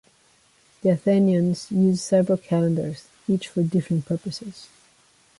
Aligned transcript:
The 0.81 0.89
Athenians 0.93 1.69
used 1.71 2.01
several 2.01 2.39
calendars, 2.39 3.07
each 3.29 3.49
for 3.49 3.61
different 3.61 4.07
purposes. 4.07 4.67